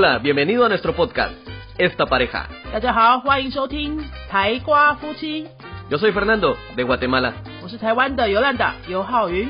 [0.00, 1.34] Hola, bienvenido a nuestro podcast,
[1.78, 2.48] Esta Pareja.
[2.72, 5.46] 大家好，欢迎收听台瓜夫妻，
[5.90, 7.34] Yo soy Fernando, de Guatemala.
[7.62, 9.48] 我是台湾的尤兰达尤浩云。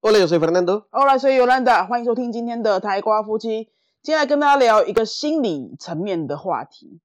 [0.00, 0.84] Hola, yo soy Fernando.
[0.90, 3.70] 后来，所以尤兰达，欢迎收听今天的台瓜夫妻。
[4.02, 7.00] 今天来跟大家聊一个心理层面的话题。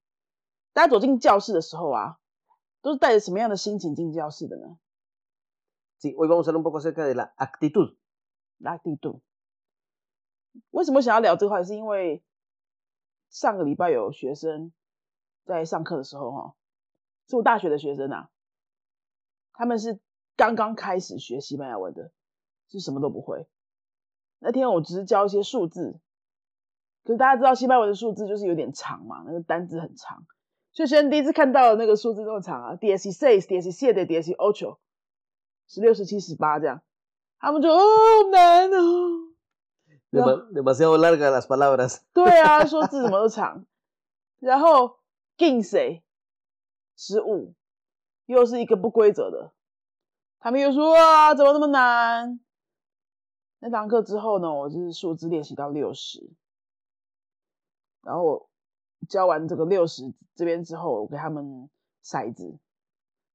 [0.74, 2.18] 大家走进教室的时候啊，
[2.84, 4.78] 都是带着什么样的心情进教室的呢？
[6.00, 7.96] Sí, hoy vamos a hablar un poco acerca de la actitud.
[8.59, 9.23] 拉地度。
[10.71, 11.63] 为什么想要聊这块？
[11.63, 12.23] 是因为
[13.31, 14.73] 上个礼拜有学生
[15.45, 16.55] 在上课的时候，哈，
[17.29, 18.31] 是我大学的学生啊，
[19.53, 20.01] 他们是
[20.37, 22.11] 刚刚开始学西班牙文的，
[22.69, 23.47] 是什么都不会。
[24.41, 26.01] 那天我只是教一些数字，
[27.05, 30.27] 可是大家知道西班牙文的数字就是有点长嘛，那个单字很长，
[30.73, 34.79] 所以学生第一次看到那个数字这么长啊，dieciséis、diecisiete、dieciocho，
[35.69, 36.83] 十六、十七、十八这样。
[37.39, 39.35] 他们就哦好难哦
[40.11, 42.01] ，Dema- demasiado largas las palabras.
[42.13, 43.65] 对啊，说字怎么都长。
[44.41, 44.99] 然后
[45.37, 46.03] quince
[46.97, 47.55] 十五
[48.27, 49.53] 又是一个不规则的，
[50.41, 52.41] 他们又说啊怎么那么难？
[53.61, 56.31] 那堂课之后呢，我就是数字练习到六十，
[58.03, 58.49] 然后我
[59.09, 61.69] 教完这个六十这边之后，我给他们
[62.05, 62.59] 骰子，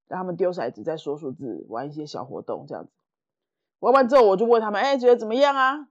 [0.08, 2.92] 让他们丢骰子，再说数字，玩一些小活动这样子。
[3.83, 5.89] 玩完之后，我就问他们，哎、觉得怎么样啊？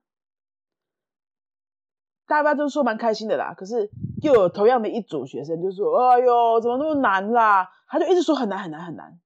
[2.25, 3.89] 大家都说蛮开心的啦，可是
[4.21, 9.19] 又有同样的一组学生就说：“哎呦，怎么那么难啦？”他就一直说很难很难很难。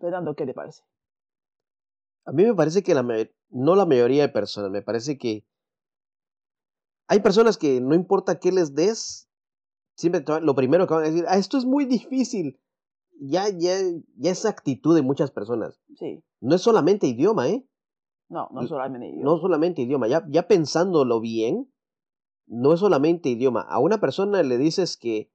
[0.00, 0.82] Fernando, ¿qué le parece?
[2.24, 5.46] A mí me parece que la ma- no la mayoría de personas, me parece que
[7.06, 9.28] hay personas que no importa qué les des,
[9.94, 12.60] siempre te van- lo primero que van a decir, ah, esto es muy difícil.
[13.21, 13.77] Ya, ya,
[14.17, 15.79] ya es actitud de muchas personas.
[15.97, 17.65] Sí, No es solamente idioma, ¿eh?
[18.29, 19.23] no, no solamente yo.
[19.23, 21.71] No solamente idioma, ya, ya pensándolo bien,
[22.47, 23.61] no es solamente idioma.
[23.61, 25.31] A una persona le dices que,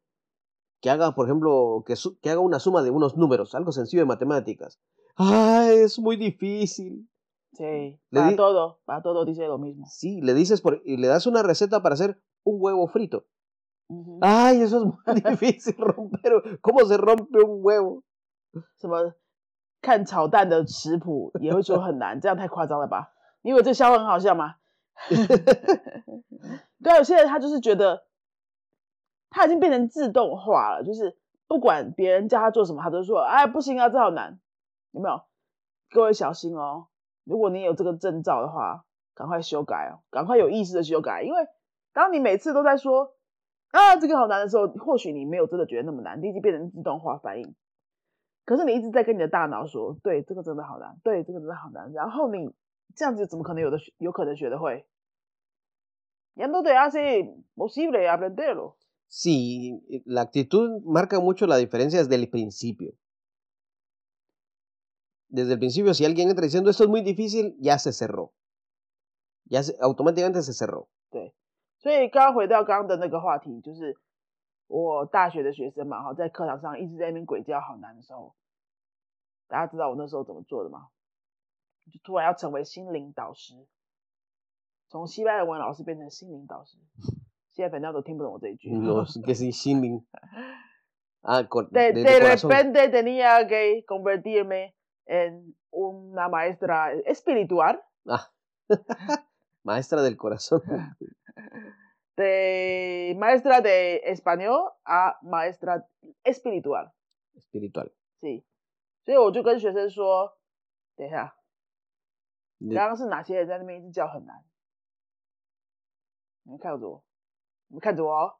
[0.80, 4.02] que haga, por ejemplo, que, su- que haga una suma de unos números, algo sencillo
[4.02, 4.80] de matemáticas.
[5.16, 7.08] ¡Ay, es muy difícil!
[7.52, 7.64] Sí,
[8.10, 9.86] Le para todo, para todo dice lo mismo.
[9.88, 13.26] Sí, le dices por, y le das una receta para hacer un huevo frito.
[13.94, 14.18] Ujú.
[14.20, 16.58] ¡Ay, eso es muy difícil romper!
[16.60, 18.02] ¿Cómo se rompe un huevo?
[18.76, 19.14] 什么
[19.80, 23.12] 看炒蛋的食谱也会说很难， 这样太夸张了吧？
[23.42, 24.56] 你以为这个笑话很好笑吗？
[26.82, 28.04] 对啊，有些人他就是觉得
[29.30, 31.16] 他已经变成自动化了，就是
[31.46, 34.38] 不管别人叫他做什么，他都说：“哎，不行啊，这好难。”
[34.92, 35.22] 有没有？
[35.90, 36.86] 各位小心哦！
[37.24, 38.84] 如果你有这个证照的话，
[39.14, 41.46] 赶快修改哦，赶快有意识的修改，因为
[41.92, 43.14] 当你每次都在说
[43.73, 47.55] 啊这个好难的时候，或许你没有真的觉得那么难，你已经变成自动化反应。
[48.45, 51.91] 可是你一直在跟你的大脑说，对，这个真的好难，对，这个真的好难。
[51.93, 52.51] 然后你
[52.95, 54.85] 这样子怎么可能有的学有可能学得会？
[56.35, 58.77] Ya no te hace posible aprenderlo。
[59.07, 62.93] Sí, la actitud marca mucho la diferencia desde el principio.
[65.27, 68.33] Desde el principio, si alguien entra diciendo esto es muy difícil, ya se cerró.
[69.45, 70.89] Ya se, automáticamente se cerró.
[71.11, 71.33] 对，
[71.84, 73.94] 所以刚回到刚刚的那个话题，就是
[74.68, 78.34] 我大学的学生嘛，哈，在课堂上一直在那边鬼叫，好难受。
[79.48, 80.88] 大家知道我那时候怎么做的吗？
[81.92, 83.66] 就突然要成为心灵导师，
[84.88, 86.78] 从西班牙文老师变成心灵导师。
[87.50, 88.70] 西班牙人都听不懂我这句。
[89.04, 90.06] 是，成心灵。
[91.20, 91.92] 啊，对。
[91.92, 94.72] repente tenía que convertirme
[95.04, 97.78] en una maestra espiritual。
[98.06, 98.30] 啊，，
[99.62, 100.62] maestra del corazón。
[102.16, 105.84] de maestra de español a maestra
[106.22, 107.90] espiritual，Espiritual.
[108.20, 108.44] 是，
[109.04, 110.38] 所以我就跟学生说，
[110.96, 111.34] 等一下
[112.60, 114.44] 刚刚是哪些人在那边一直叫很难？
[116.44, 117.04] 你们看着我，
[117.68, 118.36] 你们看着我哦，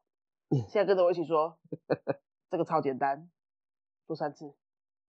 [0.68, 1.58] 现在跟着我一起说，
[2.50, 3.28] 这个超简单，
[4.06, 4.54] 做三次。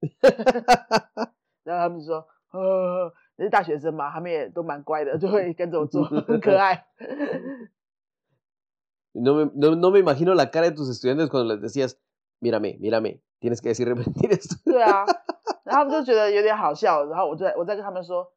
[1.63, 6.87] 然后他们就说，呃，你是大学生嘛，他们也都蛮乖的，就会跟着我做，很可爱。
[9.17, 11.97] No me, no, no me imagino la cara de tus estudiantes cuando les decías,
[12.41, 14.57] mírame, mírame, tienes que decir repetir esto.
[14.65, 15.05] 对啊，
[15.63, 18.33] 然后他们就觉得有点好笑，然后我就在我在跟他们说，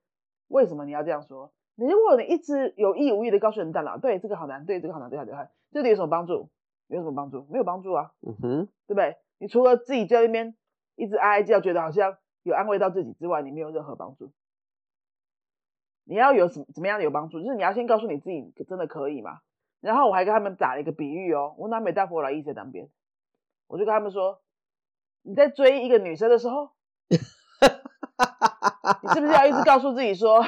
[0.47, 1.53] 为什么你要这样说？
[1.75, 6.49] 你如果你一直有意无意的告诉你大脑，对这个好难，对这个好难，对这个好难，这里有什么帮助？
[6.87, 8.69] 没有什么帮助，没有帮助啊，Ujú.
[8.87, 9.17] 对不对？
[9.39, 10.55] 你除了自己在那边
[10.95, 14.31] 一直哀哀叫，觉得好像有安慰到自己之外，你没有任何帮助。
[16.05, 17.41] 你要有什么怎么样的有帮助？
[17.41, 19.41] 就是你要先告诉你自己真的可以嘛。
[19.81, 22.91] 然后我还跟他们打了一个比喻哦，我拿美大佛来意在当边，
[23.67, 24.43] 我就跟他们说，
[25.23, 26.73] 你在追一个女生的时候，
[27.09, 27.17] 你
[29.11, 30.45] 是不是要一直告诉自己说，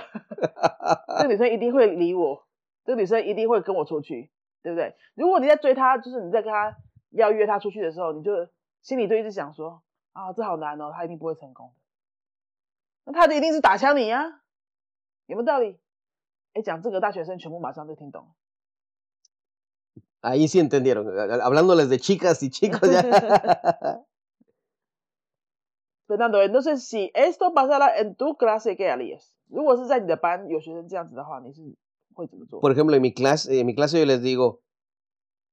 [1.19, 2.47] 这个女生一定会理我，
[2.85, 4.31] 这个女生一定会跟我出去，
[4.63, 4.97] 对不对？
[5.15, 6.77] 如果你在追她，就是你在跟她
[7.11, 8.49] 要约她出去的时候，你就
[8.83, 9.83] 心里就一直想说
[10.13, 11.75] 啊，这好难哦，她一定不会成功的。
[13.05, 14.41] 那她就一定是打枪你呀、
[15.27, 15.79] 有没有道理？
[16.55, 18.31] 哎，讲这个大学生全部马上就听懂了。
[20.22, 21.08] Ahí sí entendieron,
[21.42, 23.04] hablándoles de chicas y chicos ya.
[26.08, 29.36] Fernando, entonces si esto pasara en tu clase, ¿qué harías?
[29.50, 31.62] 如果是在你的班有学生这样子的话，你是
[32.14, 32.60] 会怎么做？
[32.60, 34.62] Por ejemplo, en mi clase, en mi clase yo les digo,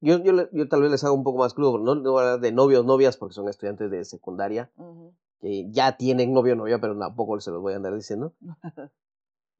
[0.00, 2.21] yo, yo, le- yo tal vez les hago un poco más crudo, no, no voy
[2.23, 6.55] a hablar de novios, novias, porque son estudiantes de secundaria, 嗯哼， que ya tienen novio
[6.55, 8.33] o novia, pero tampoco se los voy a andar diciendo.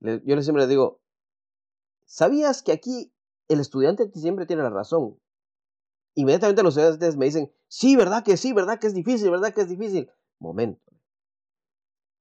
[0.00, 1.00] Le- yo les siempre les digo,
[2.06, 3.12] ¿sabías que aquí
[3.49, 5.19] el estudiante siempre tiene la razón?
[6.14, 8.52] Inmediatamente los estudiantes me dicen, sí, ¿verdad que sí?
[8.52, 9.31] ¿Verdad que es difícil?
[9.31, 10.11] ¿Verdad que es difícil?
[10.38, 10.93] Momento.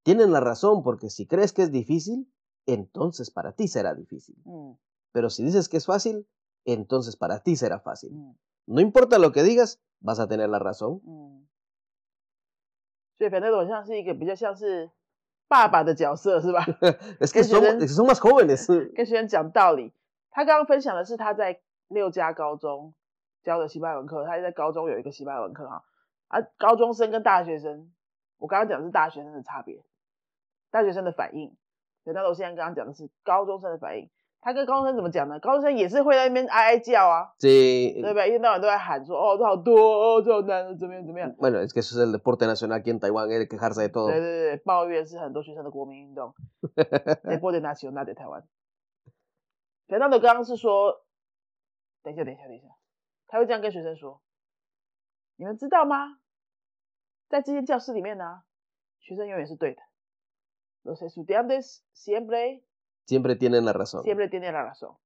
[0.04, 2.31] Tienen la razón porque si crees que es difícil,
[2.66, 4.36] entonces para ti será difícil.
[4.46, 4.78] 嗯
[5.13, 6.25] Pero si dices que es fácil,
[6.66, 8.12] entonces para ti será fácil.
[8.13, 8.38] 嗯
[8.68, 11.02] No importa lo que digas, vas a tener la razón.
[11.06, 11.48] 嗯。
[13.18, 14.90] 所以 Fernando 很像是一个比较像是
[15.48, 16.66] 爸爸的角色，是吧？
[17.19, 18.66] Es que Que son, se den- es que son más jóvenes.
[18.96, 19.92] 跟学生讲道理。
[20.37, 22.93] 他刚刚分享的是他在六家高中
[23.43, 25.83] 教的西班牙文课，他在高中有一个西班牙文课哈。
[26.29, 27.91] 啊，高中生跟大学生，
[28.37, 29.83] 我刚刚讲的是大学生的差别，
[30.71, 31.56] 大学生的反应。
[32.05, 34.11] 对，那我现在刚刚讲的是高中生的反应。
[34.43, 35.41] 他跟高中生怎么讲呢？
[35.41, 38.29] 高中生也是会在那边哀哀叫啊，Sí, 对不对？
[38.29, 41.33] 一天到晚都在喊说：“哦，这好多，哦，这好难，怎么样怎么样。
[41.38, 44.11] Bueno, es que eso es el deporte nacional aquí en Taiwán, quejarse de todo.
[44.11, 46.35] 对对对，抱怨是很多学生的国民运动。
[47.25, 48.15] Deporte Nacional de
[49.88, 50.11] 台湾。
[50.11, 51.05] Fernando 刚刚是说，
[52.03, 52.69] 等一下，等一下，等一下，
[53.27, 54.21] 他会这样跟学生说
[55.37, 56.19] ：“你们知道吗？
[57.29, 58.43] 在这间教室里面呢、
[59.00, 59.83] 学生永远是对的。
[60.85, 62.62] Los estudiantes siempre
[63.06, 64.03] Siempre tienen la razón.
[64.03, 64.97] siempre tienen la razón。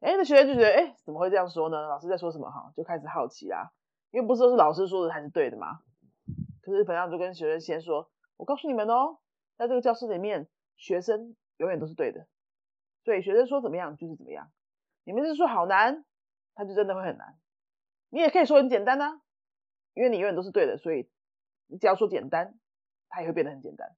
[0.00, 1.88] 哎，那学生就觉得，哎，怎么会这样说呢？
[1.88, 2.50] 老师在说什么？
[2.50, 3.72] 哈，就开始好奇啦。
[4.10, 5.80] 因为不是都是老师说的才是对的嘛。
[6.62, 9.18] 可是本上就跟学生先说，我告诉你们哦，
[9.56, 12.26] 在这个教室里面，学生永远都是对的。
[13.08, 14.52] 所以学生说怎么样就是怎么样。
[15.04, 16.04] 你们是说好难，
[16.54, 17.38] 他就真的会很难。
[18.10, 19.22] 你也可以说很简单啊，
[19.94, 21.08] 因为你永远都是对的，所以
[21.68, 22.58] 你只要说简单，
[23.08, 23.96] 它也会变得很简单。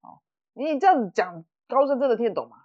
[0.00, 0.18] 哦，
[0.52, 2.64] 你这样子讲，高生真的听得懂吗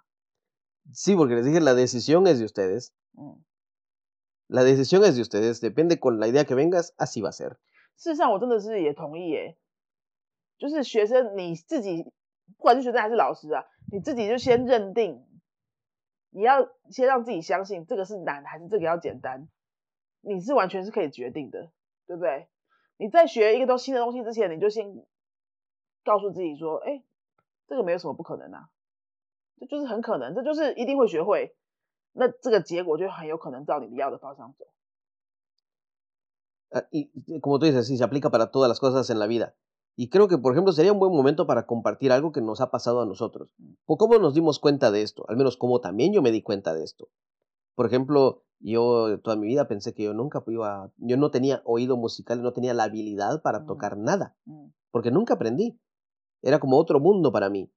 [0.92, 2.90] ？Sí, porque les dije, la decisión es de ustedes.
[3.16, 3.40] 嗯。
[4.48, 5.60] La decisión es de ustedes.
[5.60, 7.58] Depende con la idea que vengas, así va a ser.
[7.96, 9.56] 事实上，我真的是也同意耶。
[10.58, 15.24] 就是学生你自己，不管是学生还是老师啊，你自己就先认定，
[16.30, 19.48] 你要先让自己相信这个是难还是这个要简单，
[20.20, 21.70] 你是完全是可以决定的，
[22.06, 22.48] 对不对？
[22.96, 25.04] 你在学一个东新的东西之前，你就先
[26.04, 27.02] 告诉自己说，哎，
[27.66, 28.70] 这个没有什么不可能啊，
[29.58, 31.54] 这就是很可能，这就是一定会学会，
[32.12, 34.66] 那这个结果就很有可能照你要的方向走。
[36.72, 39.54] Ah, Y como tú dices, sí, se aplica para todas las cosas en la vida.
[40.00, 42.70] Y creo que, por ejemplo, sería un buen momento para compartir algo que nos ha
[42.70, 43.50] pasado a nosotros.
[43.84, 45.26] ¿Por cómo nos dimos cuenta de esto?
[45.28, 47.08] Al menos como también yo me di cuenta de esto.
[47.74, 51.98] Por ejemplo, yo toda mi vida pensé que yo nunca iba, yo no tenía oído
[51.98, 53.66] musical no tenía la habilidad para Mm.
[53.66, 54.34] tocar nada.
[54.46, 55.78] 嗯 porque nunca aprendí.
[56.40, 57.70] Era como otro mundo para mí.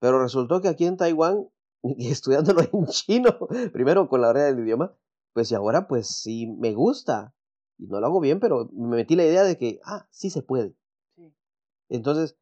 [0.00, 1.46] Pero resultó que aquí en Taiwán,
[1.98, 3.36] estudiándolo en chino,
[3.74, 4.94] primero con la barrera del idioma,
[5.34, 7.34] pues y ahora pues sí me gusta.
[7.76, 10.40] Y no lo hago bien, pero me metí la idea de que, ah, sí se
[10.42, 10.74] puede.
[11.88, 12.36] Entonces,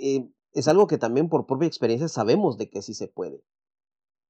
[0.00, 3.42] eh, es algo que también por propia experiencia sabemos de que sí se puede.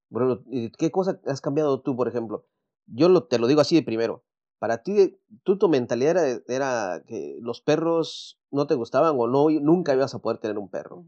[0.09, 2.47] Bueno, eh, ¿qué cosa has cambiado tú, por ejemplo?
[2.87, 4.25] Yo lo, te lo digo así de primero.
[4.59, 9.51] Para ti, tú tu mentalidad era, era que los perros no te gustaban o no,
[9.61, 11.05] nunca ibas a poder tener un perro.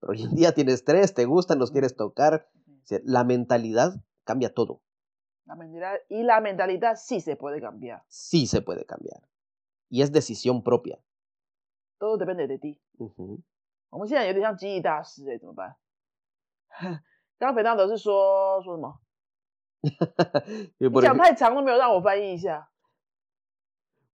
[0.00, 2.48] Pero hoy en día tienes tres, te gustan, los quieres tocar.
[2.66, 4.82] O sea, la mentalidad cambia todo.
[5.46, 9.28] La mentalidad, y la mentalidad sí se puede cambiar, Sí se puede cambiar.
[9.90, 10.98] Y es decisión propia.
[12.04, 12.76] Todo depende de ti。
[12.98, 13.40] Ujú.
[13.90, 15.76] 我们现在有点像记忆大师哎，怎么办？
[17.38, 19.00] 刚刚肥大德是说说什么？
[20.78, 22.68] 你讲太长都没有让我翻译一下。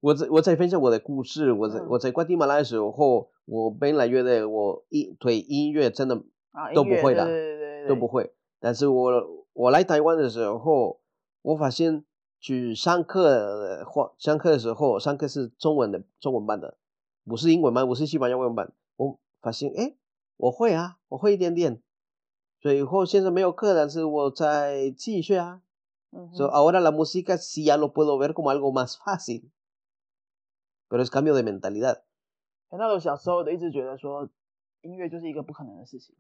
[0.01, 6.17] 我在我在分享我的故事，我在、嗯我在瓜地马拉的时候，我本来觉得我音对音乐真的
[6.53, 8.33] 啊，都不会的对对对对对都不会。
[8.59, 11.01] 但是我我来台湾的时候，
[11.43, 12.05] 我发现
[12.41, 16.77] 去上课或上课的时候，上课是中文的中文班的，
[17.31, 18.75] 不是英文版，不是西班牙文版。
[18.97, 19.97] 我发现哎，
[20.37, 21.81] 我会啊，我会一点点。
[22.61, 25.63] 所以以后现在没有课，但是我在继续啊。
[26.13, 29.53] 嗯 So 哼 ahora la música sí ya lo puedo ver como algo más fácil.
[30.89, 32.03] Pero es cambio de mentalidad.
[32.69, 34.29] 肥当德小时候的一直觉得说
[34.83, 36.17] 音乐就是一个不可能的事情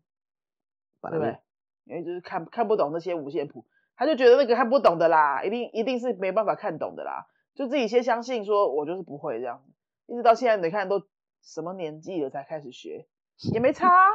[1.00, 1.32] ，Para 对不 mí.
[1.32, 1.40] 对？
[1.86, 9.64] 因为就是看看不懂那些五线谱，他就觉得那个看不懂的啦，一定一定是没办法看懂的啦，就自己先相信说我就是不会这样，
[10.10, 11.06] 一直到现在你看都
[11.40, 13.06] 什么年纪了才开始学，
[13.54, 14.08] 也没差啊，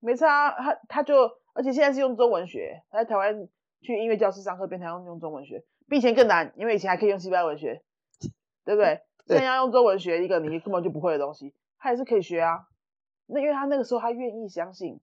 [0.00, 3.48] 没差啊，他他就而且现在是用中文学，他在台湾
[3.80, 7.84] 去音乐教室上课，变成用用中文学，比以前更难，因为以前还可以用西班牙文学，
[8.64, 9.00] 对不对？
[9.26, 12.66] 现在要用中文学一个你根本就不会的东西，他也是可以学啊。
[13.26, 15.00] 那因为他那个时候他愿意相信，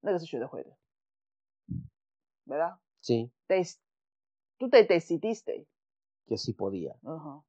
[0.00, 0.70] 那个是学得会的，
[2.42, 2.80] 没了。
[3.00, 3.76] Sí, Des,
[4.58, 5.66] tú te decidiste.
[6.26, 6.96] que sí podía.
[7.02, 7.42] 嗯哼，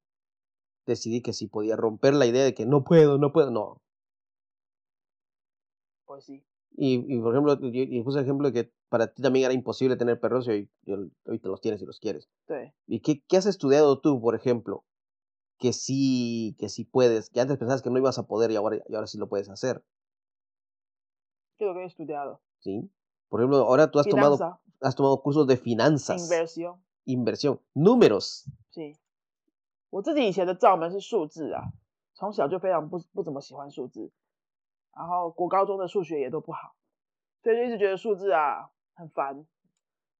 [0.86, 3.82] Decidí que sí podía romper la idea de que no puedo, no puedo, no.
[6.06, 6.44] pues sí.
[6.78, 9.54] Y, y por ejemplo, yo, y puse el ejemplo de que para ti también era
[9.54, 10.70] imposible tener perros y hoy,
[11.26, 12.28] hoy- te los tienes y los quieres.
[12.46, 14.84] 对，¿Y qué, qué has estudiado tú, por ejemplo?
[15.58, 18.76] Que sí, que sí puedes, que antes pensabas que no ibas a poder y ahora,
[18.88, 19.82] y ahora sí lo puedes hacer,
[21.58, 22.40] ¿qué es lo que he estudiado?
[22.60, 22.90] ¿sí?
[23.28, 24.38] Por ejemplo, ahora tú has tomado,
[24.82, 26.76] has tomado cursos de finanzas, inversión.
[27.06, 28.44] inversión, números.
[28.70, 28.94] 是，
[29.96, 31.62] 我自己以前的罩门是数字啊，
[32.12, 34.12] 从小就非常不不怎么喜欢数字，
[34.94, 36.74] 然后国高中的数学也都不好，
[37.42, 39.46] 所以就一直觉得数字啊很烦。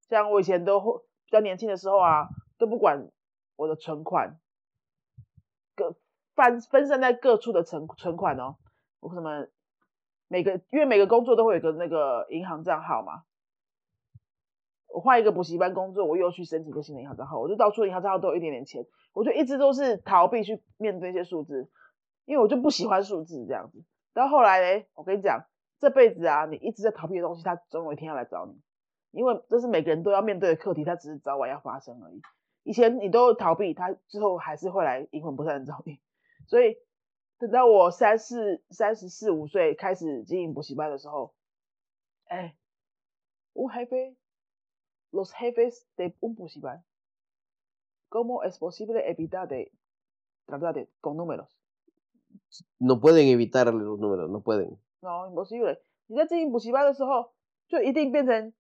[0.08, 3.10] 像我以前都会比较年轻的时候啊，都不管
[3.56, 4.38] 我的存款，
[5.74, 5.94] 各
[6.34, 8.56] 分分散在各处的存存款哦，
[9.00, 9.46] 我什么
[10.26, 13.24] 每个因为每个工作都会有个那个银行账号嘛，
[15.06, 18.84] 换一个补习班工作，我又去申请一个新的银行账号，我就到处银行账号都有一点点钱，
[19.14, 21.70] 我就一直都是逃避去面对一些数字，
[22.24, 23.84] 因为我就不喜欢数字这样子。
[24.12, 25.46] 到后来嘞，我跟你讲，
[25.78, 28.60] 这辈子啊，你一直在逃避的东西，它总有一天要来找你，
[29.12, 32.20] 因为这是每个人都要面对的课题，它只是早晚要发生而已。
[32.64, 36.00] 以前你都逃避，它之后还是会来阴魂不散的找你。
[36.48, 36.76] 所以
[37.38, 41.34] 等到我三四、三十四五岁开始经营补习班的时候，
[42.26, 42.56] 哎
[43.54, 44.16] ，un jefe
[45.12, 46.84] los jefes de un busibán.
[48.08, 49.72] ¿Cómo es posible evitar de
[50.46, 51.58] tratar de con números?
[52.78, 54.78] No pueden evitar los números, no pueden.
[55.00, 55.80] No, imposible.
[56.06, 57.32] 你在进行补习班的时候，
[57.68, 58.52] 就一定变成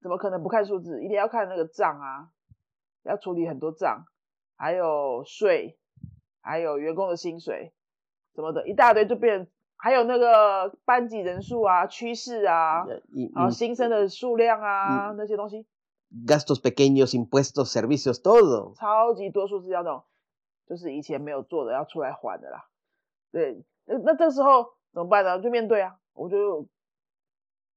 [0.00, 1.02] 怎么可能不看数字？
[1.02, 2.30] 一定要看那个账啊，
[3.02, 4.04] 要处理很多账，
[4.56, 5.78] 还有税，
[6.40, 7.72] 还有员工的薪水
[8.34, 9.50] 什么的，一大堆就变。
[9.80, 12.84] 还有那个班级人数啊、趋势啊，
[13.32, 15.68] 然后新生的数量啊，那些东西。
[16.10, 18.74] Gastos pequeños, impuestos, servicios, todo.
[18.74, 20.04] 超级多数是要那种，
[20.66, 22.66] 就是以前没有做的要出来还的啦。
[23.30, 25.40] 对，那那这时候怎么办呢？
[25.40, 26.66] 就面对啊，我就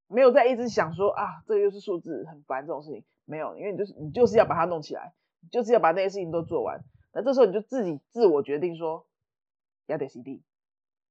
[0.07, 3.03] 没有再一直想说啊，这个又是数字，很烦这种事情。
[3.25, 6.83] 没有，因为你就是你就是要把它弄起来，你就是要把那些事情都做完。
[7.13, 9.05] 那这时候你就自己自我决定说，
[9.87, 10.41] 要得 CD，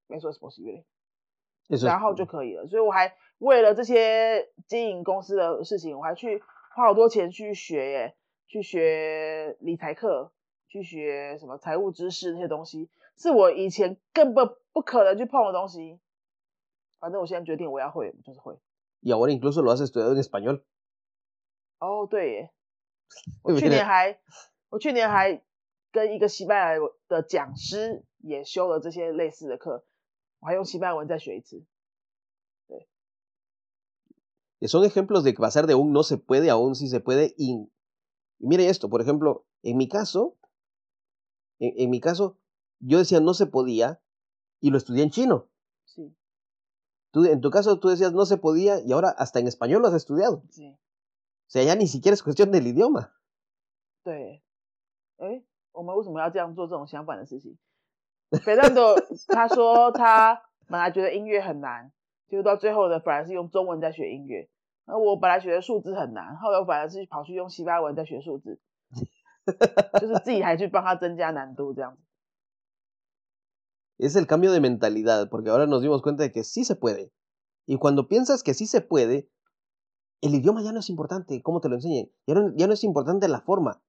[0.06, 2.66] 没说 s possible，Eso es- 然后就可以了。
[2.66, 10.32] 所以我还为了这些经营公司的事情，我还去花好多钱去学耶，去学理财课，
[10.68, 16.00] 去学什么财务知识那些东西，是我以前根本不可能去碰的东西。
[17.00, 18.58] 反正我现在决定我要会，就是会。
[19.00, 20.62] Y ahora incluso lo has estudiado en español.
[21.78, 22.50] 哦，对耶，
[23.42, 24.20] 我去年还
[24.68, 25.42] 我去年还
[25.90, 29.84] 跟一个西班牙的讲师也修了这些类似的课，
[30.38, 31.64] 我还用西班牙文再学一次。
[34.59, 37.33] que son ejemplos de que pasar de un no se puede a un sí se puede.
[37.37, 37.69] Y,
[38.39, 40.37] y mire esto, por ejemplo, en mi caso,
[41.59, 42.37] en, en mi caso,
[42.79, 44.01] yo decía no se podía
[44.59, 45.47] y lo estudié en chino.
[45.85, 46.11] 是
[47.11, 49.87] Tú, en tu caso, tú decías no se podía y ahora hasta en español lo
[49.87, 50.43] has estudiado.
[50.49, 50.77] 是， O
[51.47, 53.13] sea, ya ni siquiera es cuestión del idioma.
[54.03, 54.41] 对。
[55.17, 57.57] 哎，我们为什么要这样做这种相反的事情？
[58.31, 58.95] Fernando
[59.27, 61.93] 他说他本来觉得音乐很难，
[62.29, 64.49] 结果到最后呢，反而是用中文在学音乐。
[64.85, 68.59] 那我本来觉得数字很难，后来我反而是跑去用西班牙文在学数字，
[69.99, 72.01] 就是自己还去帮他增加难度这样子。
[73.97, 77.11] Es el cambio de mentalidad, porque ahora nos dimos cuenta de que sí se puede.
[77.65, 79.29] Y cuando piensas que sí se puede,
[80.21, 82.11] el idioma ya no es importante, cómo te lo enseñen.
[82.27, 83.81] Ya no, ya no es importante la forma.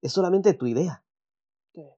[0.00, 1.02] Es solamente tu idea.
[1.72, 1.96] 对，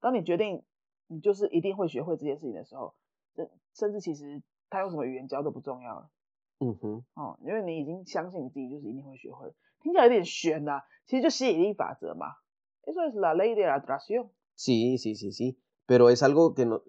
[0.00, 0.64] 当你决定
[1.06, 2.94] 你就是一定会学会这件事情的时候，
[3.38, 6.10] 甚甚至其实他用什么语言教都不重要了。
[6.58, 7.04] Ujú.
[7.14, 12.34] 哦，因为你已经相信你自己就是一定会学会，听起来有点悬呐、其实就吸引力法则嘛。
[12.82, 14.30] Eso es la ley de la atracción。
[14.56, 15.58] Sí, sí, sí, sí.
[15.86, 16.82] Pero es algo que no,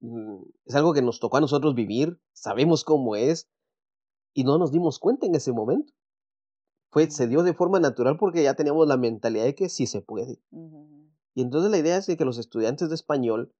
[0.00, 3.48] mm, es algo que nos tocó a nosotros vivir, sabemos cómo es,
[4.34, 5.92] y no nos dimos cuenta en ese momento.
[6.90, 10.02] Fue, se dio de forma natural porque ya teníamos la mentalidad de que sí se
[10.02, 10.40] puede.
[10.50, 13.52] 嗯哼哼， Y entonces la idea es de que los estudiantes de español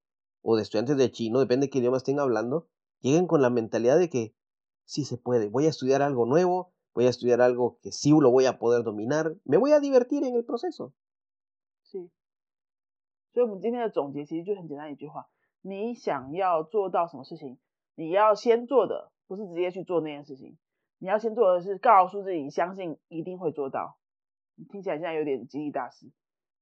[0.42, 2.68] o de estudiantes de chino, depende de qué idioma estén hablando,
[3.00, 4.34] lleguen con la mentalidad de que
[4.84, 8.30] sí se puede, voy a estudiar algo nuevo, voy a estudiar algo que sí lo
[8.30, 10.92] voy a poder dominar, me voy a divertir en el proceso.
[11.84, 12.08] 是，
[13.32, 15.28] 所以我们今天的总结其实就很简单一句话：
[15.60, 17.58] 你想要做到什么事情，
[17.94, 20.56] 你要先做的不是直接去做那件事情，
[20.98, 23.98] 你要先做的是告诉自己，相信一定会做到。
[24.70, 26.10] 听起来现在有点激励大师，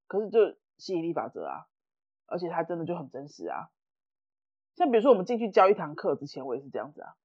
[0.08, 1.68] 可是就吸引力法则啊，
[2.29, 3.69] 而且它真的就很真实啊。
[4.75, 7.15] 像比如说我们进去教一堂课之前，我也是这样子啊，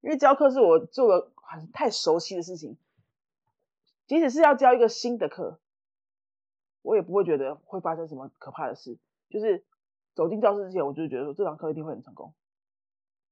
[0.00, 2.76] 因为教课是我做了很太熟悉的事情，
[4.06, 5.58] 即使是要教一个新的课。
[6.82, 8.98] 我也不会觉得会发生什么可怕的事，
[9.30, 9.62] 就是
[10.14, 12.34] 走进教室之前，我就觉得说这堂课一定会很成功。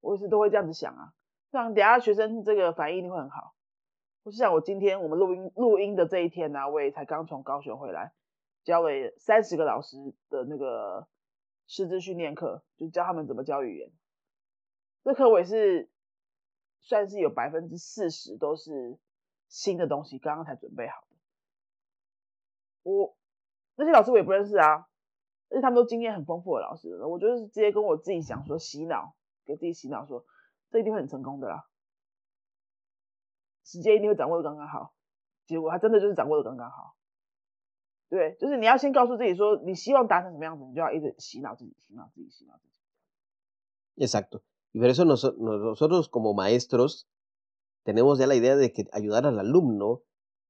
[0.01, 1.13] 我也是都会这样子想啊，
[1.51, 3.55] 这样等下学生这个反应一定会很好。
[4.23, 8.13] 我是像我今天我们录音录音的这一天呢，我也才刚从高雄回来，
[8.71, 9.97] 教了三十个老师
[10.29, 11.09] 的那个
[11.67, 13.91] 师资训练课，就教他们怎么教语言。
[15.03, 15.91] 这课我也是
[16.81, 18.99] 算是有百分之四十都是
[19.49, 21.17] 新的东西，刚刚才准备好的。
[22.83, 23.17] 我。
[23.77, 24.87] 那些老师我也不认识啊，
[25.49, 29.15] 而且他们都经验很丰富的老师，我就是直接跟我自己想说洗脑，
[29.47, 30.27] 给自己洗脑说
[30.69, 31.67] 这一定会很成功的啦，
[33.65, 34.93] 时间一定会掌握的刚刚好，
[35.47, 36.95] 结果他真的就是掌握的刚刚好。
[38.10, 44.06] 对，就是你要先告诉自己说你希望达成什么样子，你就要一直洗脑自己，洗脑自己，洗脑自己。
[44.06, 44.44] Exacto.
[44.74, 47.08] Y por eso nosotros como maestros
[47.84, 50.04] tenemos ya la idea de que ayudar al alumno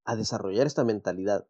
[0.03, 1.47] a desarrollar esta mentalidad.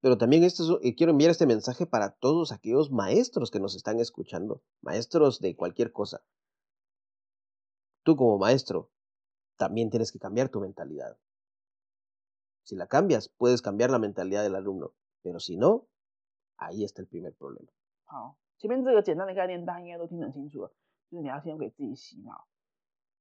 [0.00, 4.00] Pero también esto eh, quiero enviar este mensaje para todos aquellos maestros que nos están
[4.00, 6.24] escuchando, maestros de cualquier cosa.
[8.02, 8.90] Tú como maestro
[9.56, 11.16] también tienes que cambiar tu mentalidad.
[12.67, 14.91] Si la cambias, puedes cambiar la mentalidad del alumno,
[15.23, 15.87] pero si no,
[16.57, 17.71] ahí está el primer problema.
[18.03, 20.73] 好，前面这个简单的概念大家应该都听得很清楚了，
[21.09, 22.45] 就是你要先给自己洗脑，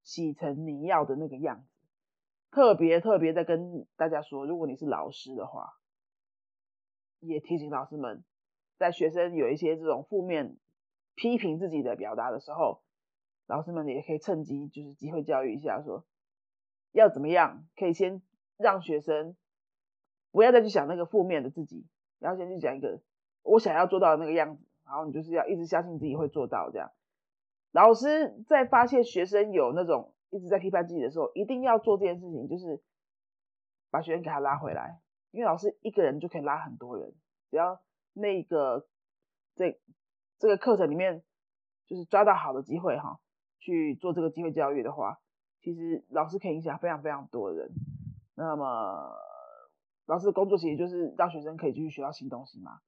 [0.03, 1.69] 洗成你要的那个样子。
[2.51, 5.75] 特别特别在跟大家说，如果你是老师的话，
[7.21, 8.25] 也提醒老师们，
[8.79, 10.57] 在学生有一些这种负面
[11.15, 12.83] 批评自己的表达的时候，
[13.47, 16.05] 老师们也可以趁机就是机会教育一下，说
[16.91, 18.23] 要怎么样可以先
[18.57, 19.37] 让学生
[20.33, 21.87] 不要再去想那个负面的自己，
[22.19, 23.01] 然后先去讲一个
[23.43, 26.91] 我想要做到的那个样子，然后你就是要一直相信自己会做到这样。
[27.73, 32.83] 老师在发现学生有那种一直在批判自己的时候，一定要做这件事情，就是
[33.91, 35.01] 把学生给他拉回来。
[35.31, 37.13] 因为老师一个人就可以拉很多人，
[37.51, 37.81] 只要
[38.15, 38.87] 那个
[39.55, 39.79] 这
[40.39, 41.23] 这个课程里面
[41.87, 43.21] 就是抓到好的机会哈，
[43.59, 45.19] 去做这个机会教育的话，
[45.61, 47.71] 其实老师可以影响非常非常多人。
[48.37, 49.13] 那么
[50.07, 52.79] 老师的工作其实就是让学生可以继续学到新东西嘛。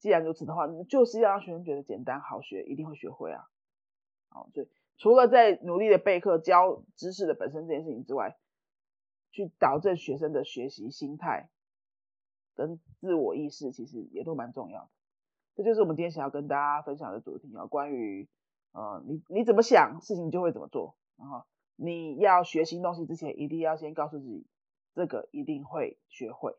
[0.00, 3.48] 既然如此的话，就是要让学生觉得简单好学，一定会学会啊。
[4.30, 8.36] 好，对，除了在努力的备课教知识的本身这件事情之外，
[9.30, 11.48] 去导正学生的学习心态。
[12.56, 14.88] 跟自我意识其实也都蛮重要的，
[15.56, 17.66] 这就是我们今天想要跟大家分享的主题啊。
[17.66, 18.28] 关于
[18.70, 20.94] 呃，你你怎么想，事情就会怎么做。
[21.16, 21.42] 然后
[21.74, 24.46] 你要学新东西之前，一定要先告诉自己，
[24.94, 26.54] 这个一定会学会。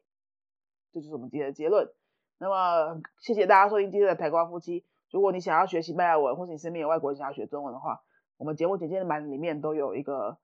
[0.93, 1.89] 这就是我们今天的结论。
[2.37, 4.85] 那么谢谢大家收听今天的台瓜夫妻。
[5.11, 8.01] 如果你想要学西班牙文，或是你身边有外国人想要学中文的话，
[8.37, 10.37] 我们节目简介栏里面都有一个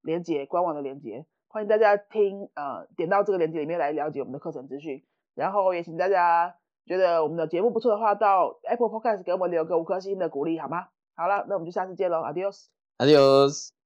[0.00, 1.26] 连接，官网的连接。
[1.48, 5.04] 欢迎大家听，呃，点到这个连接里面来了解我们的课程资讯。
[5.34, 10.88] 然后也请大家觉得我们的节目不错的话，到 Apple Podcast 给我们留个五颗星的鼓励，好吗？
[11.14, 12.68] 好了，那我们就下次见喽，Adios。
[12.96, 13.85] Adios。